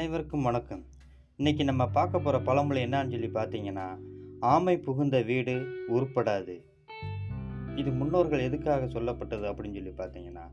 அனைவருக்கும் 0.00 0.42
வணக்கம். 0.42 0.84
இன்னைக்கு 1.36 1.64
நம்ம 1.64 1.86
பார்க்க 1.86 2.18
போகிற 2.18 2.42
பழமொழி 2.42 2.84
என்னான்னு 2.84 3.10
சொல்லி 3.10 3.26
பார்த்தீங்கன்னா 3.26 3.98
ஆமை 4.40 4.78
புகுந்த 4.78 5.22
வீடு 5.22 5.54
உருப்படாது. 5.88 6.54
இது 7.76 7.90
முன்னோர்கள் 7.90 8.40
எதுக்காக 8.40 8.84
சொல்லப்பட்டது 8.84 9.46
அப்படின்னு 9.50 9.78
சொல்லி 9.78 9.92
பார்த்தீங்கன்னா 9.96 10.44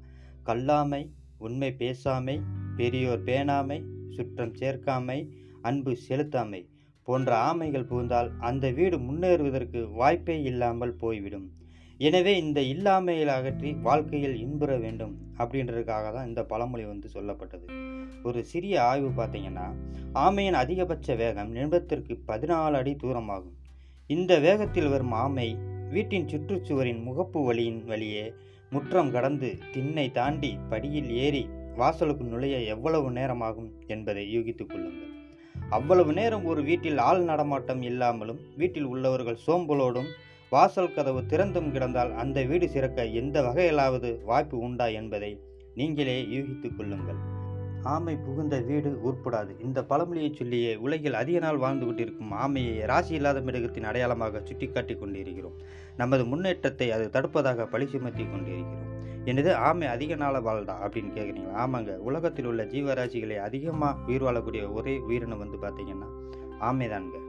கல்லாமை 0.45 1.11
உண்மை 1.37 1.75
பேசாமை 1.77 2.41
பெரியோர் 2.77 3.23
பேணாமை 3.23 3.83
சுற்றம் 4.09 4.53
சேர்க்காமை 4.53 5.29
அன்பு 5.61 5.97
செலுத்தாமை 6.09 6.69
போன்ற 7.03 7.53
ஆமைகள் 7.53 7.89
புகுந்தால் 7.91 8.31
அந்த 8.39 8.71
வீடு 8.71 8.97
முன்னேறுவதற்கு 8.97 9.91
வாய்ப்பே 9.91 10.41
இல்லாமல் 10.41 10.93
போய்விடும். 10.93 11.51
எனவே 11.99 12.33
இந்த 12.37 12.59
இல்லாமையில் 12.61 13.31
அகற்றி 13.35 13.69
வாழ்க்கையில் 13.85 14.35
இன்புற 14.41 14.71
வேண்டும் 14.77 15.13
அப்படின்றதுக்காக 15.37 16.11
தான் 16.13 16.27
இந்த 16.27 16.41
பழமொழி 16.43 16.83
வந்து 16.85 17.07
சொல்லப்பட்டது. 17.13 17.65
ஒரு 18.23 18.39
சிறிய 18.43 18.75
ஆய்வு 18.83 19.09
பார்த்தீங்கன்னா 19.19 19.65
ஆமையின் 20.13 20.57
அதிகபட்ச 20.61 21.15
வேகம் 21.15 21.49
நிமிடத்திற்கு 21.55 22.15
பதினாலு 22.27 22.77
அடி 22.81 22.93
தூரமாகும். 23.03 23.55
இந்த 24.07 24.33
வேகத்தில் 24.39 24.89
வரும் 24.89 25.15
ஆமை 25.23 25.47
வீட்டின் 25.89 26.27
சுற்றுச்சுவரின் 26.27 27.01
முகப்பு 27.07 27.41
வழியின் 27.45 27.81
வழியே 27.85 28.25
முற்றம் 28.69 29.11
கடந்து 29.11 29.49
திண்ணை 29.73 30.07
தாண்டி 30.11 30.51
படியில் 30.69 31.11
ஏறி 31.25 31.43
வாசலுக்கு 31.75 32.23
நுழைய 32.23 32.57
எவ்வளவு 32.75 33.09
நேரமாகும் 33.11 33.69
என்பதை 33.87 34.23
யூகித்துக் 34.35 34.71
கொள்ளுங்கள். 34.71 35.11
அவ்வளவு 35.69 36.11
நேரம் 36.13 36.45
ஒரு 36.45 36.61
வீட்டில் 36.63 36.97
ஆள் 36.97 37.23
நடமாட்டம் 37.23 37.81
இல்லாமலும் 37.81 38.39
வீட்டில் 38.55 38.87
உள்ளவர்கள் 38.93 39.43
சோம்பலோடும் 39.47 40.09
வாசல் 40.49 40.93
கதவு 40.93 41.21
திறந்தும் 41.21 41.71
கிடந்தால் 41.71 42.11
அந்த 42.13 42.43
வீடு 42.43 42.69
சிறக்க 42.69 43.05
எந்த 43.05 43.41
வகையிலாவது 43.41 44.23
வாய்ப்பு 44.23 44.57
உண்டா 44.57 44.85
என்பதை 44.99 45.31
நீங்களே 45.75 46.23
யூகித்துக் 46.23 46.75
கொள்ளுங்கள். 46.77 47.19
ஆமை 47.83 48.15
புகுந்த 48.15 48.59
வீடு 48.59 48.99
உருப்படாது. 49.07 49.51
இந்த 49.63 49.83
பழமொழியை 49.83 50.33
சொல்லியே 50.33 50.75
உலகில் 50.75 51.13
அதிக 51.13 51.39
நாள் 51.39 51.57
வாழ்ந்து 51.57 51.85
கொண்டிருக்கும் 51.85 52.31
ஆமையை 52.31 52.85
ராசி 52.85 53.13
இல்லாத 53.13 53.41
மிருகத்தின் 53.41 53.83
அடையாளமாக 53.83 54.41
சுட்டிக்காட்டி 54.43 54.95
கொண்டிருக்கிறோம். 54.95 55.57
நமது 55.97 56.25
முன்னேற்றத்தை 56.25 56.91
அது 56.91 57.09
தடுப்பதாக 57.13 57.65
பழி 57.65 57.87
சுமத்தி 57.87 58.23
கொண்டிருக்கிறோம். 58.23 58.85
எனது 59.25 59.55
ஆமை 59.55 59.87
அதிக 59.87 60.15
நாள் 60.15 60.43
வாழ்தா 60.49 60.75
அப்படின்னு 60.87 61.15
கேட்குறீங்களா 61.15 61.61
ஆமாங்க. 61.65 61.97
உலகத்தில் 62.09 62.45
உள்ள 62.45 62.63
ஜீவராசிகளை 62.65 63.37
அதிகமாக 63.37 63.99
உயிர் 64.07 64.23
வாழக்கூடிய 64.23 64.73
ஒரே 64.73 64.97
உயிரினம் 64.97 65.37
வந்து 65.37 65.57
பார்த்தீங்கன்னா 65.57 66.09
ஆமைதானுங்க. 66.59 67.26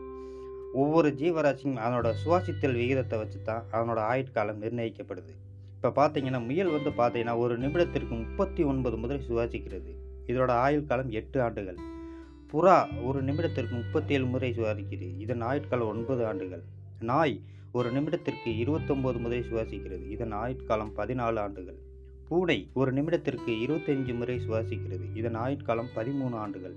ஒவ்வொரு 0.73 1.09
ஜீவராசியும் 1.11 1.79
அதனோட 1.79 2.13
சுவாசித்தல் 2.25 2.75
விகிதத்தை 2.75 3.19
வச்சு 3.19 3.43
தான் 3.43 3.65
அதனோட 3.73 4.01
ஆயுட்காலம் 4.13 4.63
நிர்ணயிக்கப்படுது. 4.63 5.33
இப்போ 5.75 6.09
பார்த்தீங்கன்னா 6.09 6.45
முயல் 6.45 6.71
வந்து 6.71 6.91
பார்த்தீங்கன்னா 6.91 7.37
ஒரு 7.37 7.59
நிமிடத்திற்கு 7.59 8.09
முப்பத்தி 8.09 8.63
ஒன்பது 8.63 8.97
முதல் 8.97 9.23
சுவாசிக்கிறது. 9.29 9.93
இதோட 10.27 10.49
ஆயுள் 10.49 10.85
காலம் 10.85 11.11
எட்டு 11.11 11.43
ஆண்டுகள். 11.43 11.79
புறா 12.53 13.05
ஒரு 13.05 13.25
நிமிடத்திற்கு 13.25 13.71
முப்பத்தி 13.71 14.15
ஏழு 14.15 14.25
முறை 14.25 14.53
சுவாசிக்கிறது. 14.53 15.19
இதன் 15.19 15.43
ஆயுட்காலம் 15.43 15.87
ஒன்பது 15.87 16.27
ஆண்டுகள். 16.27 16.63
நாய் 17.01 17.41
ஒரு 17.73 17.93
நிமிடத்திற்கு 17.93 18.47
இருபத்தொம்போது 18.47 19.19
முறை 19.19 19.41
சுவாசிக்கிறது. 19.41 20.11
இதன் 20.11 20.33
ஆயுட்காலம் 20.33 20.93
பதினாலு 20.97 21.39
ஆண்டுகள். 21.39 21.79
பூனை 22.29 22.69
ஒரு 22.75 22.93
நிமிடத்திற்கு 22.93 23.47
இருபத்தஞ்சு 23.47 24.17
முறை 24.17 24.41
சுவாசிக்கிறது. 24.49 25.15
இதன் 25.15 25.37
ஆயுட்காலம் 25.37 25.89
பதிமூணு 25.97 26.33
ஆண்டுகள். 26.33 26.75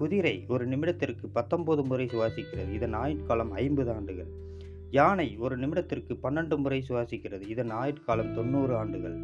குதிரை 0.00 0.44
ஒரு 0.48 0.64
நிமிடத்திற்கு 0.68 1.26
பத்தொன்பது 1.32 1.82
முறை 1.84 2.06
சுவாசிக்கிறது. 2.12 2.70
இதன் 2.72 2.94
ஆயுட்காலம் 2.94 3.50
ஐம்பது 3.62 3.90
ஆண்டுகள். 3.92 4.30
யானை 4.98 5.26
ஒரு 5.44 5.58
நிமிடத்திற்கு 5.58 6.12
பன்னெண்டு 6.22 6.56
முறை 6.56 6.78
சுவாசிக்கிறது. 6.88 7.44
இதன் 7.54 7.72
ஆயுட்காலம் 7.82 8.32
தொண்ணூறு 8.34 8.76
ஆண்டுகள். 8.76 9.16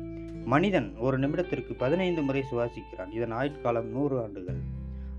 மனிதன் 0.44 0.88
ஒரு 1.06 1.18
நிமிடத்திற்கு 1.18 1.72
பதினைந்து 1.78 2.22
முறை 2.22 2.42
சுவாசிக்கிறான். 2.50 3.12
இதன் 3.18 3.32
ஆயுட்காலம் 3.32 3.88
நூறு 3.96 4.16
ஆண்டுகள். 4.22 4.60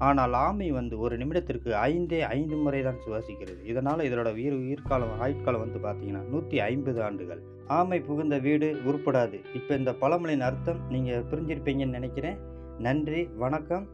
ஆனால் 0.07 0.33
ஆமை 0.33 0.69
வந்து 0.71 0.95
ஒரு 0.99 1.17
நிமிடத்திற்கு 1.17 1.69
ஐந்தே 1.89 2.19
ஐந்து 2.37 2.55
முறை 2.55 2.81
தான் 2.83 3.01
சுவாசிக்கிறது. 3.05 3.61
இதனால் 3.65 4.05
இதனோட 4.09 4.31
உயிர் 4.39 4.57
உயிர்காலம் 4.63 5.15
ஆயுட்காலம் 5.23 5.63
வந்து 5.65 5.79
பார்த்தீங்கன்னா 5.87 6.23
நூற்றி 6.29 6.59
ஐம்பது 6.69 6.99
ஆண்டுகள். 7.03 7.41
ஆமை 7.79 7.99
புகுந்த 7.99 8.37
வீடு 8.37 8.69
உருப்படாது. 8.85 9.39
இப்போ 9.53 9.75
இந்த 9.75 9.93
பழமொழியின் 9.93 10.47
அர்த்தம் 10.51 10.83
நீங்கள் 10.89 11.27
புரிஞ்சிருப்பீங்கன்னு 11.31 11.99
நினைக்கிறேன். 11.99 12.39
நன்றி 12.79 13.23
வணக்கம். 13.43 13.87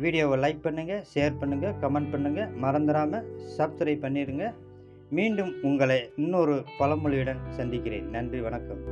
வீடியோவை 0.00 0.36
லைக் 0.38 0.64
பண்ணுங்கள் 0.66 1.02
ஷேர் 1.14 1.40
பண்ணுங்கள் 1.40 1.74
கமெண்ட் 1.82 2.12
பண்ணுங்கள் 2.12 2.52
மறந்துடாமல் 2.64 3.26
சப்ஸ்கிரைப் 3.56 4.04
பண்ணிடுங்க 4.04 4.46
மீண்டும் 5.10 5.52
உங்களை 5.62 5.98
இன்னொரு 6.16 6.64
பழமொழியுடன் 6.78 7.42
சந்திக்கிறேன். 7.56 8.10
நன்றி 8.10 8.40
வணக்கம். 8.40 8.82